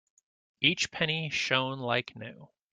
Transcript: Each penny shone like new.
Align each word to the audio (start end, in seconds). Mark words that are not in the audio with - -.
Each 0.61 0.89
penny 0.89 1.29
shone 1.29 1.77
like 1.77 2.15
new. 2.15 2.49